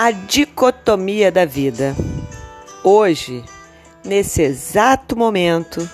a 0.00 0.12
dicotomia 0.12 1.28
da 1.28 1.44
vida. 1.44 1.96
Hoje, 2.84 3.44
nesse 4.04 4.42
exato 4.42 5.16
momento, 5.16 5.90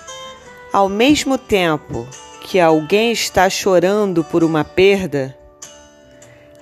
ao 0.71 0.87
mesmo 0.87 1.39
tempo 1.39 2.07
que 2.39 2.59
alguém 2.59 3.11
está 3.11 3.49
chorando 3.49 4.23
por 4.23 4.43
uma 4.43 4.63
perda, 4.63 5.35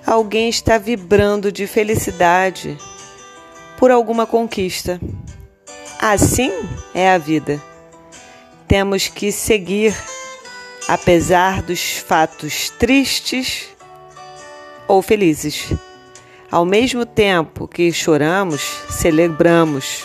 alguém 0.06 0.48
está 0.48 0.78
vibrando 0.78 1.52
de 1.52 1.66
felicidade 1.66 2.78
por 3.76 3.90
alguma 3.90 4.26
conquista. 4.26 4.98
Assim 6.00 6.50
é 6.94 7.10
a 7.10 7.18
vida. 7.18 7.62
Temos 8.66 9.06
que 9.08 9.30
seguir, 9.30 9.94
apesar 10.88 11.60
dos 11.60 11.98
fatos 11.98 12.70
tristes 12.70 13.68
ou 14.88 15.02
felizes. 15.02 15.74
Ao 16.50 16.64
mesmo 16.64 17.04
tempo 17.04 17.66
que 17.66 17.92
choramos, 17.92 18.60
celebramos. 18.90 20.04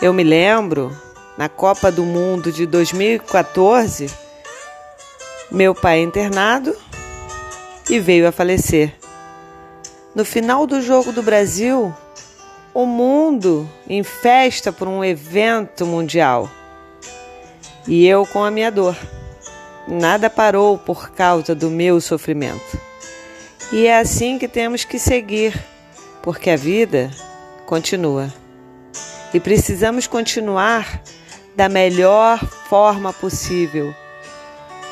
Eu 0.00 0.12
me 0.12 0.24
lembro, 0.24 0.90
na 1.38 1.48
Copa 1.48 1.92
do 1.92 2.02
Mundo 2.02 2.50
de 2.50 2.66
2014, 2.66 4.06
meu 5.50 5.74
pai 5.74 6.00
é 6.00 6.02
internado 6.02 6.74
e 7.88 8.00
veio 8.00 8.26
a 8.26 8.32
falecer. 8.32 8.94
No 10.14 10.24
final 10.24 10.66
do 10.66 10.82
jogo 10.82 11.12
do 11.12 11.22
Brasil, 11.22 11.94
o 12.74 12.86
mundo 12.86 13.68
em 13.88 14.02
festa 14.02 14.72
por 14.72 14.88
um 14.88 15.04
evento 15.04 15.86
mundial. 15.86 16.50
E 17.86 18.06
eu 18.06 18.26
com 18.26 18.42
a 18.44 18.50
minha 18.50 18.70
dor. 18.70 18.96
Nada 19.86 20.30
parou 20.30 20.78
por 20.78 21.10
causa 21.10 21.54
do 21.54 21.68
meu 21.68 22.00
sofrimento. 22.00 22.91
E 23.72 23.86
é 23.86 23.98
assim 23.98 24.38
que 24.38 24.46
temos 24.46 24.84
que 24.84 24.98
seguir, 24.98 25.58
porque 26.22 26.50
a 26.50 26.56
vida 26.56 27.10
continua. 27.64 28.32
E 29.32 29.40
precisamos 29.40 30.06
continuar 30.06 31.02
da 31.56 31.70
melhor 31.70 32.38
forma 32.68 33.14
possível, 33.14 33.94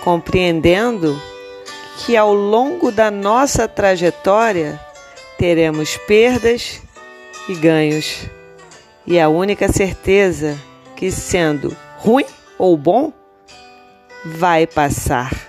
compreendendo 0.03 1.21
que 1.99 2.17
ao 2.17 2.33
longo 2.33 2.91
da 2.91 3.11
nossa 3.11 3.69
trajetória 3.69 4.81
teremos 5.37 5.99
perdas 6.07 6.81
e 7.51 7.55
ganhos. 7.55 8.27
E 9.07 9.21
a 9.21 9.29
única 9.29 9.71
certeza 9.71 10.59
que 10.97 11.11
sendo 11.11 11.77
ruim 11.99 12.27
ou 12.59 12.77
bom 12.79 13.13
vai 14.25 14.67
passar. 14.67 15.40